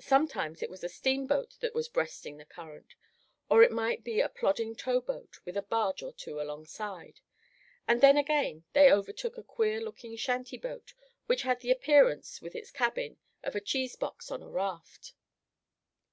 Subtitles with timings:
[0.00, 2.96] Sometimes it was a steamboat that was breasting the current;
[3.48, 7.20] or it might be a plodding towboat, with a barge or two alongside.
[7.86, 10.92] And then again they overtook a queer looking shantyboat,
[11.26, 15.14] which had the appearance, with its cabin, of a cheese box on a raft.